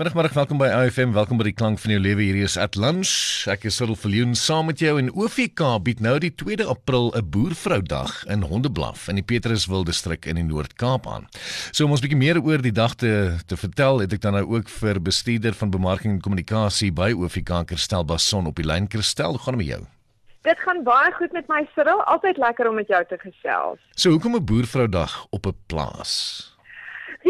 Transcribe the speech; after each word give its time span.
Middag, 0.00 0.16
middag, 0.16 0.32
welkom 0.32 0.56
by 0.56 0.68
AFM. 0.72 1.10
Welkom 1.12 1.36
by 1.36 1.44
die 1.44 1.52
klank 1.52 1.76
van 1.82 1.92
jou 1.92 1.98
lewe. 2.00 2.22
Hierdie 2.24 2.46
is 2.46 2.54
At 2.56 2.72
Lunch. 2.80 3.10
Ek 3.52 3.66
is 3.68 3.76
Cyril 3.76 3.98
Viljoen 4.00 4.30
saam 4.32 4.70
met 4.70 4.80
jou 4.80 4.94
en 4.96 5.10
OVK 5.12 5.60
bied 5.84 5.98
nou 6.00 6.14
die 6.24 6.30
2 6.40 6.64
April 6.64 7.10
'n 7.12 7.28
boervroudag 7.28 8.24
in 8.32 8.40
Hondeblaf 8.40 9.10
in 9.12 9.20
die 9.20 9.22
Petruswil 9.22 9.84
distrik 9.84 10.24
in 10.24 10.40
die 10.40 10.46
Noord-Kaap 10.48 11.04
aan. 11.04 11.28
So 11.70 11.84
om 11.84 11.90
ons 11.90 12.00
bietjie 12.00 12.16
meer 12.16 12.40
oor 12.40 12.62
die 12.64 12.72
dag 12.72 12.94
te 12.94 13.36
te 13.44 13.60
vertel, 13.60 14.00
het 14.00 14.12
ek 14.16 14.22
dan 14.24 14.32
nou 14.32 14.56
ook 14.56 14.72
vir 14.72 15.02
bestuurder 15.02 15.52
van 15.52 15.70
bemarking 15.70 16.14
en 16.14 16.20
kommunikasie 16.20 16.92
by 16.92 17.12
OVK 17.12 17.66
Kerstel 17.66 18.04
Bason 18.04 18.46
op 18.46 18.56
die 18.56 18.64
lyn 18.64 18.88
Kerstel. 18.88 19.36
Hoe 19.36 19.44
gaan 19.44 19.58
dit 19.58 19.66
met 19.66 19.76
jou? 19.76 19.84
Dit 20.48 20.58
gaan 20.64 20.82
baie 20.82 21.12
goed 21.12 21.32
met 21.32 21.44
my 21.48 21.68
Cyril. 21.74 22.00
Altyd 22.04 22.38
lekker 22.38 22.68
om 22.68 22.74
met 22.74 22.88
jou 22.88 23.04
te 23.04 23.18
gesels. 23.20 23.78
So 23.96 24.10
hoekom 24.10 24.34
'n 24.36 24.44
boervroudag 24.44 25.26
op 25.28 25.46
'n 25.46 25.56
plaas? 25.66 26.56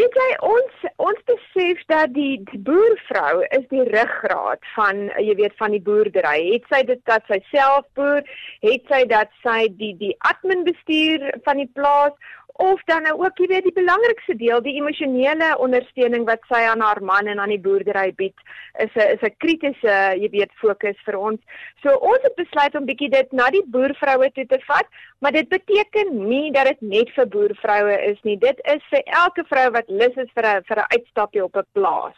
Weet 0.01 0.15
jy 0.17 0.29
ons 0.49 0.85
ons 1.05 1.19
besef 1.29 1.81
dat 1.93 2.13
die 2.15 2.39
die 2.49 2.61
boervrou 2.65 3.43
is 3.57 3.67
die 3.73 3.83
ruggraat 3.91 4.63
van 4.73 5.03
jy 5.21 5.35
weet 5.37 5.57
van 5.61 5.75
die 5.77 5.83
boerdery. 5.89 6.39
Het 6.55 6.71
sy 6.73 6.81
dit 6.89 7.03
dat 7.11 7.27
sy 7.29 7.37
self 7.51 7.85
boer, 7.99 8.25
het 8.65 8.89
sy 8.89 9.03
dat 9.11 9.35
sy 9.45 9.67
die 9.83 9.93
die 10.01 10.15
admin 10.31 10.65
bestuur 10.65 11.27
van 11.45 11.61
die 11.61 11.69
plaas 11.77 12.17
of 12.53 12.81
dan 12.85 13.03
nou 13.03 13.15
ook 13.25 13.39
jy 13.39 13.47
weet 13.47 13.67
die 13.69 13.77
belangrikste 13.77 14.37
deel 14.37 14.63
die 14.65 14.77
emosionele 14.79 15.51
ondersteuning 15.59 16.25
wat 16.29 16.43
sy 16.49 16.61
aan 16.69 16.81
haar 16.85 17.03
man 17.03 17.27
en 17.27 17.41
aan 17.41 17.53
die 17.55 17.61
boerdery 17.61 18.13
bied 18.17 18.37
is 18.85 18.91
'n 18.95 19.09
is 19.17 19.23
'n 19.23 19.37
kritiese 19.39 19.97
jy 20.23 20.31
weet 20.31 20.53
fokus 20.63 20.99
vir 21.05 21.17
ons. 21.19 21.41
So 21.83 21.95
ons 22.13 22.23
het 22.23 22.35
besluit 22.35 22.75
om 22.75 22.87
bietjie 22.87 23.11
dit 23.11 23.33
na 23.33 23.51
die 23.51 23.65
boervroue 23.67 24.31
toe 24.33 24.47
te 24.47 24.61
vat, 24.67 24.87
maar 25.21 25.33
dit 25.33 25.49
beteken 25.49 26.29
nie 26.29 26.53
dat 26.53 26.67
dit 26.67 26.81
net 26.81 27.11
vir 27.11 27.27
boervroue 27.27 27.97
is 28.11 28.19
nie. 28.23 28.37
Dit 28.37 28.61
is 28.65 28.83
vir 28.91 29.03
elke 29.05 29.45
vrou 29.45 29.71
wat 29.71 29.89
lus 29.89 30.17
is 30.17 30.31
vir 30.35 30.45
'n 30.47 30.63
vir 30.65 30.79
'n 30.79 30.91
uitstapie 30.97 31.45
op 31.45 31.57
'n 31.57 31.67
plaas. 31.73 32.17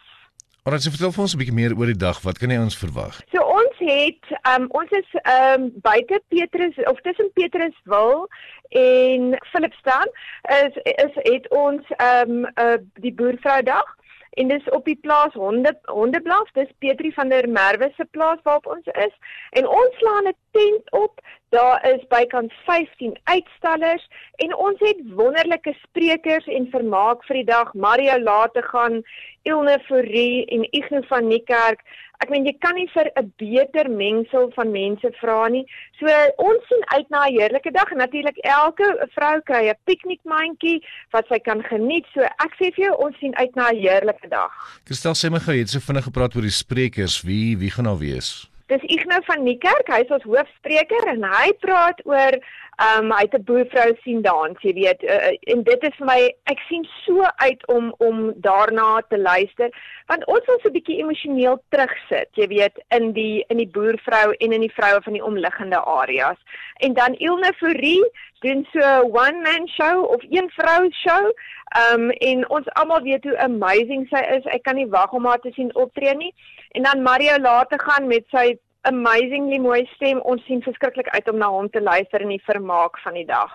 Maar 0.63 0.77
as 0.77 0.85
jy 0.87 0.93
vertel 0.93 1.11
vir 1.11 1.23
ons 1.25 1.33
'n 1.35 1.39
bietjie 1.39 1.53
meer 1.53 1.73
oor 1.75 1.89
die 1.91 2.03
dag, 2.07 2.21
wat 2.23 2.37
kan 2.39 2.49
jy 2.49 2.57
ons 2.57 2.77
verwag? 2.77 3.19
So 3.33 3.42
het 3.85 4.55
um 4.55 4.67
ons 4.79 4.91
is 4.91 5.09
um 5.23 5.71
buite 5.81 6.21
Petrus 6.27 6.75
of 6.91 7.01
tussen 7.01 7.31
Petruswil 7.33 8.27
en 8.69 9.37
Philipston 9.51 10.07
is 10.63 10.75
is 10.83 11.15
het 11.15 11.49
ons 11.49 11.81
um 11.97 12.45
uh, 12.55 12.79
die 12.93 13.13
boervroudag. 13.13 13.97
En 14.33 14.47
dis 14.47 14.69
op 14.69 14.85
die 14.85 14.97
plaas 15.01 15.33
honde 15.33 15.79
hondeblaf 15.81 16.51
dis 16.51 16.71
Petri 16.77 17.11
van 17.13 17.29
der 17.29 17.49
Merwe 17.49 17.91
se 17.95 18.05
plaas 18.11 18.39
waarop 18.43 18.65
ons 18.65 18.87
is. 19.05 19.15
En 19.49 19.67
ons 19.67 19.97
slaan 19.97 20.27
'n 20.27 20.35
tent 20.51 20.91
op 20.91 21.21
daar 21.53 21.79
is 21.93 22.01
bykans 22.09 22.53
15 22.65 23.13
uitstallers 23.23 24.05
en 24.45 24.55
ons 24.57 24.79
het 24.81 25.01
wonderlike 25.19 25.75
sprekers 25.81 26.47
en 26.49 26.71
vermaak 26.73 27.25
vir 27.27 27.41
die 27.41 27.49
dag 27.51 27.73
Mario 27.73 28.17
Late 28.19 28.63
gaan 28.71 29.01
Ilne 29.49 29.77
Fourie 29.87 30.45
en 30.55 30.65
Igno 30.71 31.03
van 31.11 31.29
Niekerk 31.29 31.85
ek 32.23 32.31
meen 32.31 32.47
jy 32.47 32.53
kan 32.63 32.77
nie 32.77 32.87
vir 32.93 33.09
'n 33.19 33.31
beter 33.41 33.89
mengsel 33.91 34.49
van 34.55 34.71
mense 34.71 35.09
vra 35.19 35.47
nie. 35.55 35.65
So 35.99 36.07
ons 36.37 36.67
sien 36.69 36.83
uit 36.95 37.09
na 37.09 37.25
'n 37.27 37.35
heerlike 37.35 37.71
dag 37.71 37.91
en 37.91 37.97
natuurlik 37.97 38.37
elke 38.37 38.87
vrou 39.15 39.41
kry 39.41 39.63
'n 39.69 39.81
piknikmandjie 39.89 40.79
wat 41.11 41.27
sy 41.27 41.39
kan 41.39 41.63
geniet. 41.63 42.05
So 42.13 42.21
ek 42.21 42.53
sê 42.59 42.71
vir 42.75 42.85
jou 42.85 42.95
ons 43.05 43.17
sien 43.19 43.35
uit 43.35 43.55
na 43.55 43.69
'n 43.71 43.77
heerlike 43.77 44.27
dag. 44.29 44.51
Kristel 44.85 45.15
sê 45.15 45.31
my 45.31 45.39
gou, 45.39 45.53
jy 45.53 45.59
het 45.59 45.69
so 45.69 45.79
vinnig 45.79 46.03
gepraat 46.03 46.35
oor 46.35 46.41
die 46.41 46.59
sprekers. 46.63 47.21
Wie 47.21 47.57
wie 47.57 47.71
gaan 47.71 47.85
daar 47.85 47.99
wees? 47.99 48.52
Dis 48.73 48.81
Ignou 48.89 49.19
van 49.27 49.43
Niekerk, 49.45 49.89
hy 49.91 49.99
is 50.01 50.11
ons 50.15 50.23
hoofspreker 50.25 51.05
en 51.11 51.25
hy 51.29 51.51
praat 51.61 51.99
oor 52.09 52.39
um 52.81 53.11
hy 53.13 53.19
het 53.21 53.35
'n 53.37 53.45
boervrou 53.45 53.91
sien 54.01 54.21
dans, 54.25 54.57
jy 54.65 54.73
weet. 54.73 55.03
Uh, 55.03 55.37
en 55.53 55.61
dit 55.63 55.83
is 55.83 55.95
vir 55.99 56.07
my 56.07 56.21
ek 56.49 56.63
sien 56.69 56.87
so 57.05 57.21
uit 57.45 57.61
om 57.67 57.93
om 57.99 58.33
daarna 58.41 59.01
te 59.09 59.17
luister 59.17 59.69
want 60.09 60.25
ons 60.25 60.45
wil 60.47 60.59
so 60.63 60.69
'n 60.69 60.73
bietjie 60.73 60.97
emosioneel 61.03 61.61
terugsit, 61.69 62.29
jy 62.33 62.47
weet, 62.47 62.81
in 62.89 63.13
die 63.13 63.45
in 63.49 63.57
die 63.57 63.69
boervrou 63.69 64.33
en 64.39 64.51
in 64.51 64.65
die 64.65 64.73
vroue 64.73 65.01
van 65.01 65.13
die 65.13 65.23
omliggende 65.23 65.77
areas. 65.77 66.39
En 66.81 66.93
dan 66.93 67.13
Ilne 67.13 67.53
Fourie 67.61 68.03
doen 68.41 68.65
so 68.71 68.79
'n 68.79 69.11
one 69.11 69.41
man 69.41 69.67
show 69.67 70.03
of 70.03 70.21
een 70.29 70.49
vrou 70.49 70.89
show. 70.91 71.31
Um 71.93 72.09
en 72.09 72.49
ons 72.49 72.67
almal 72.73 73.01
weet 73.01 73.23
hoe 73.23 73.37
amazing 73.37 74.07
sy 74.09 74.21
is. 74.35 74.45
Ek 74.45 74.63
kan 74.63 74.75
nie 74.75 74.87
wag 74.87 75.11
om 75.11 75.25
haar 75.25 75.39
te 75.39 75.51
sien 75.51 75.75
optree 75.75 76.15
nie. 76.15 76.33
En 76.71 76.83
dan 76.83 77.01
Mario 77.01 77.37
laat 77.37 77.73
gaan 77.77 78.07
met 78.07 78.25
sy 78.29 78.57
amazingly 78.89 79.59
mooi 79.63 79.83
stem. 79.95 80.19
Ons 80.27 80.43
sien 80.47 80.61
verskriklik 80.65 81.09
uit 81.15 81.29
om 81.31 81.37
na 81.41 81.49
hom 81.51 81.69
te 81.71 81.81
luister 81.81 82.23
in 82.23 82.33
die 82.33 82.41
vermaak 82.45 82.99
van 83.03 83.17
die 83.17 83.25
dag. 83.27 83.53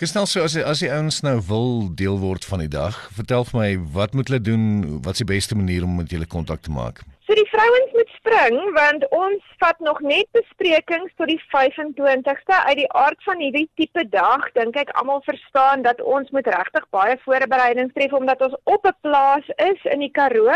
Gestel 0.00 0.28
so 0.30 0.44
as 0.46 0.56
die, 0.56 0.64
as 0.64 0.82
die 0.84 0.92
ouens 0.92 1.22
nou 1.26 1.36
wil 1.48 1.70
deel 1.94 2.18
word 2.22 2.46
van 2.48 2.64
die 2.64 2.72
dag, 2.72 2.96
vertel 3.16 3.46
vir 3.50 3.60
my 3.60 3.70
wat 3.96 4.16
moet 4.16 4.32
hulle 4.32 4.42
doen? 4.42 4.64
Wat 5.04 5.18
is 5.18 5.24
die 5.24 5.32
beste 5.34 5.58
manier 5.58 5.84
om 5.84 5.98
met 6.00 6.12
julle 6.12 6.28
kontak 6.28 6.64
te 6.66 6.72
maak? 6.74 7.04
So 7.26 7.34
die 7.34 7.48
vrouens 7.50 7.92
moet 7.92 8.10
spring 8.14 8.56
want 8.74 9.04
ons 9.10 9.46
vat 9.58 9.80
nog 9.82 9.98
net 10.00 10.28
besprekings 10.36 11.10
tot 11.18 11.26
die 11.26 11.40
25ste 11.50 12.58
uit 12.68 12.78
die 12.78 12.92
aard 12.94 13.18
van 13.26 13.42
hierdie 13.42 13.66
tipe 13.80 14.04
dag 14.12 14.44
dink 14.54 14.78
ek 14.78 14.92
almal 15.00 15.24
verstaan 15.26 15.82
dat 15.82 15.98
ons 16.18 16.30
moet 16.36 16.46
regtig 16.54 16.86
baie 16.94 17.16
voorbereidings 17.24 17.96
tref 17.98 18.14
omdat 18.14 18.46
ons 18.46 18.54
op 18.76 18.86
'n 18.86 18.94
plaas 19.08 19.50
is 19.56 19.90
in 19.94 20.06
die 20.06 20.12
Karoo. 20.20 20.54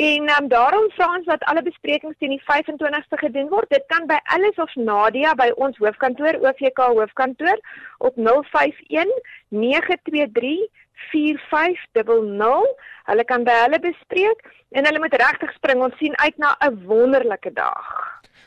En 0.00 0.32
um, 0.38 0.48
daarom 0.48 0.88
vra 0.96 1.10
ons 1.18 1.28
dat 1.28 1.44
alle 1.44 1.62
besprekings 1.68 2.16
teen 2.18 2.36
die 2.38 2.44
25ste 2.48 3.20
gedoen 3.26 3.52
word. 3.52 3.68
Dit 3.68 3.84
kan 3.92 4.06
by 4.06 4.16
Alice 4.24 4.62
of 4.62 4.74
Nadia 4.76 5.34
by 5.34 5.52
ons 5.56 5.76
hoofkantoor 5.76 6.40
OVK 6.40 6.88
hoofkantoor 6.96 7.60
op 7.98 8.16
051 8.16 9.12
923 9.48 10.68
4500. 11.10 12.74
Hulle 13.08 13.24
kan 13.24 13.44
by 13.44 13.56
hulle 13.64 13.80
bespreek 13.80 14.44
en 14.76 14.84
hulle 14.84 15.00
moet 15.02 15.16
regtig 15.22 15.52
spring. 15.56 15.82
Ons 15.82 15.96
sien 15.98 16.16
uit 16.18 16.36
na 16.38 16.56
'n 16.60 16.84
wonderlike 16.86 17.52
dag. 17.52 17.84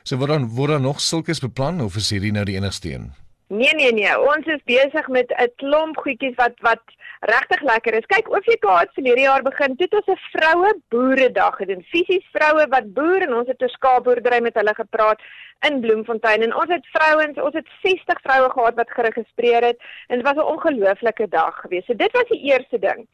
So 0.04 0.18
word 0.18 0.30
dan 0.30 0.50
word 0.56 0.70
dan 0.70 0.82
nog 0.82 1.00
sulkes 1.02 1.40
beplan 1.40 1.82
of 1.82 1.96
is 1.96 2.10
hierdie 2.10 2.32
nou 2.32 2.46
die 2.46 2.56
enigste 2.56 2.94
een? 2.94 3.12
Nee 3.52 3.74
nee 3.76 3.92
nee, 3.92 4.12
ons 4.34 4.46
is 4.46 4.62
besig 4.64 5.08
met 5.08 5.32
'n 5.36 5.52
klomp 5.56 5.98
goedjies 5.98 6.36
wat 6.36 6.54
wat 6.68 6.84
regtig 7.20 7.62
lekker 7.62 7.94
is. 7.94 8.06
Kyk, 8.06 8.30
OVK 8.32 8.66
het 8.80 8.94
verlede 8.94 9.22
jaar 9.22 9.42
begin 9.44 9.76
toe 9.76 9.88
ons 10.00 10.08
'n 10.08 10.22
vroue 10.36 10.72
boeredag 10.90 11.56
gedoen. 11.56 11.84
Fisies 11.92 12.28
vroue 12.32 12.66
wat 12.70 12.94
boer 12.94 13.22
en 13.22 13.34
ons 13.34 13.48
het 13.48 13.62
'n 13.62 13.68
skaapboerdery 13.68 14.40
met 14.42 14.56
hulle 14.56 14.74
gepraat 14.74 15.20
in 15.68 15.82
Bloemfontein 15.82 16.42
en 16.42 16.56
ons 16.56 16.70
het 16.70 16.88
vrouens, 16.92 17.42
ons 17.42 17.54
het 17.54 17.68
60 17.82 18.22
vroue 18.22 18.50
gehad 18.50 18.76
wat 18.76 18.92
geregistreer 18.92 19.64
het 19.64 19.80
en 20.08 20.18
dit 20.18 20.28
was 20.28 20.38
'n 20.38 20.52
ongelooflike 20.54 21.28
dag 21.28 21.56
geweest. 21.62 21.86
So 21.86 21.96
dit 21.96 22.12
was 22.12 22.28
die 22.30 22.44
eerste 22.52 22.80
ding. 22.80 23.08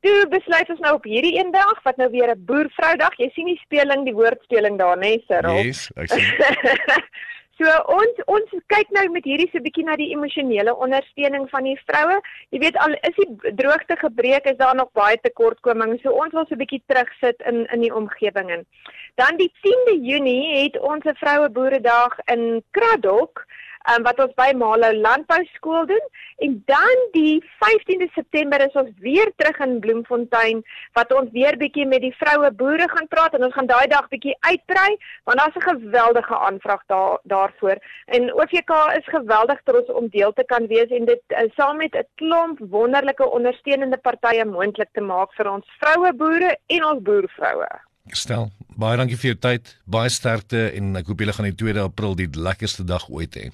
Toe 0.00 0.26
besluit 0.28 0.68
ons 0.70 0.80
nou 0.80 0.94
op 0.94 1.04
hierdie 1.04 1.38
een 1.38 1.50
dag 1.50 1.82
wat 1.82 1.96
nou 1.96 2.10
weer 2.10 2.30
'n 2.30 2.44
boervroudag. 2.44 3.16
Jy 3.16 3.30
sien 3.32 3.46
die 3.46 3.60
speling, 3.64 4.04
die 4.04 4.14
woordspeling 4.14 4.78
daar, 4.78 4.96
né, 4.96 5.20
Cyril? 5.26 5.64
Yes, 5.64 5.90
ek 5.94 6.08
sien. 6.08 6.24
So 7.54 7.70
ons 7.94 8.22
ons 8.26 8.54
kyk 8.72 8.88
nou 8.96 9.04
met 9.14 9.26
hierdie 9.28 9.46
so 9.50 9.58
'n 9.58 9.66
bietjie 9.66 9.84
na 9.86 9.94
die 9.96 10.10
emosionele 10.10 10.74
ondersteuning 10.74 11.48
van 11.50 11.64
die 11.64 11.76
vroue. 11.86 12.16
Jy 12.50 12.58
weet 12.58 12.76
al 12.82 12.96
is 13.08 13.14
die 13.20 13.54
droogte 13.60 13.96
gebreek, 13.96 14.48
is 14.50 14.58
daar 14.58 14.74
nog 14.74 14.90
baie 14.92 15.18
tekortkominge. 15.22 16.00
So 16.02 16.10
ons 16.10 16.32
wil 16.32 16.46
so 16.46 16.54
'n 16.54 16.62
bietjie 16.64 16.82
terugsit 16.86 17.40
in 17.46 17.66
in 17.66 17.80
die 17.80 17.94
omgewing 17.94 18.50
en 18.50 18.66
dan 19.14 19.36
die 19.36 19.52
10de 19.62 19.94
Junie 20.02 20.64
het 20.64 20.78
ons 20.80 21.04
'n 21.04 21.14
vroue 21.14 21.48
boeredag 21.48 22.18
in 22.26 22.62
Kraddock 22.72 23.46
um, 23.92 24.04
wat 24.06 24.20
ons 24.24 24.34
by 24.38 24.50
Malo 24.56 24.90
Landbou 24.96 25.40
Skool 25.54 25.86
doen 25.90 26.06
en 26.44 26.56
dan 26.70 27.02
die 27.12 27.42
15de 27.62 28.08
September 28.14 28.62
is 28.64 28.76
ons 28.78 28.90
weer 29.04 29.30
terug 29.36 29.60
in 29.66 29.78
Bloemfontein 29.84 30.62
wat 30.98 31.12
ons 31.14 31.30
weer 31.36 31.58
bietjie 31.60 31.86
met 31.86 32.02
die 32.04 32.14
vroue 32.18 32.50
boere 32.58 32.88
gaan 32.90 33.08
praat 33.12 33.36
en 33.36 33.46
ons 33.48 33.54
gaan 33.54 33.70
daai 33.70 33.86
dag 33.92 34.08
bietjie 34.12 34.36
uitbrei 34.48 34.90
want 35.28 35.38
daar's 35.38 35.56
'n 35.56 35.68
geweldige 35.70 36.36
aanvraag 36.48 36.82
daar 36.86 37.18
daarvoor 37.34 37.78
en 38.06 38.32
OVK 38.32 38.72
is 38.98 39.14
geweldig 39.16 39.60
trots 39.64 39.90
om 39.90 40.08
deel 40.08 40.32
te 40.32 40.44
kan 40.44 40.66
wees 40.66 40.90
en 40.90 41.04
dit 41.04 41.22
uh, 41.28 41.48
saam 41.56 41.76
met 41.76 41.94
'n 41.94 42.06
klomp 42.14 42.58
wonderlike 42.58 43.30
ondersteunende 43.30 43.96
partye 43.96 44.44
moontlik 44.44 44.88
te 44.92 45.00
maak 45.00 45.32
vir 45.34 45.50
ons 45.50 45.66
vroue 45.80 46.12
boere 46.12 46.56
en 46.66 46.84
ons 46.84 47.02
boervroue. 47.02 47.72
Stel, 48.12 48.50
baie 48.76 48.96
dankie 48.96 49.16
vir 49.16 49.30
jou 49.30 49.38
tyd, 49.40 49.76
baie 49.88 50.10
sterkte 50.12 50.70
en 50.76 50.96
ek 50.96 51.06
hoop 51.06 51.20
julle 51.20 51.32
gaan 51.32 51.48
die 51.48 51.56
2 51.56 51.80
April 51.80 52.14
die 52.14 52.28
lekkerste 52.28 52.84
dag 52.84 53.08
ooit 53.08 53.34
hê. 53.34 53.50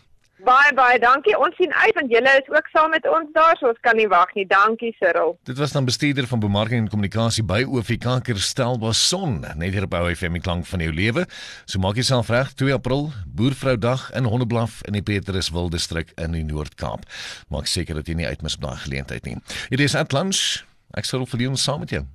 Baie 0.51 0.73
baie 0.75 0.99
dankie. 0.99 1.37
Ons 1.39 1.55
sien 1.61 1.71
uit 1.71 1.95
want 1.95 2.11
julle 2.11 2.31
is 2.41 2.49
ook 2.51 2.69
saam 2.73 2.91
met 2.91 3.05
ons 3.07 3.29
daar, 3.37 3.55
so 3.61 3.69
ons 3.71 3.79
kan 3.87 3.95
nie 3.95 4.09
wag 4.11 4.33
nie. 4.35 4.43
Dankie 4.51 4.91
Cyril. 4.99 5.37
Dit 5.47 5.61
was 5.63 5.77
dan 5.77 5.87
bestuurder 5.87 6.27
van 6.27 6.43
bemarking 6.43 6.83
en 6.83 6.89
kommunikasie 6.91 7.45
by 7.47 7.61
OVK 7.69 8.19
Kerstelbason, 8.27 9.39
net 9.61 9.77
hier 9.77 9.87
by 9.87 10.03
FM 10.11 10.41
klank 10.43 10.67
van 10.67 10.83
jou 10.83 10.91
lewe. 10.97 11.27
So 11.71 11.79
maak 11.79 12.01
jouself 12.01 12.33
reg 12.35 12.51
2 12.59 12.75
April, 12.75 13.13
Boervroudag 13.31 14.09
in 14.19 14.27
Hondeblaf 14.27 14.81
in 14.91 14.99
die 14.99 15.07
Petruswil 15.07 15.71
distrik 15.71 16.11
in 16.19 16.35
die 16.35 16.47
Noord-Kaap. 16.49 17.07
Maak 17.55 17.71
seker 17.71 18.03
dat 18.03 18.11
jy 18.11 18.19
nie 18.19 18.27
uitmis 18.27 18.59
op 18.59 18.67
daai 18.67 18.81
geleentheid 18.89 19.31
nie. 19.31 19.39
Hierdie 19.69 19.87
is 19.87 19.95
Atlantis. 19.95 20.65
Ek 20.99 21.07
sal 21.07 21.31
vir 21.31 21.47
jou 21.47 21.55
saam 21.55 21.87
met 21.87 21.95
jou. 21.95 22.09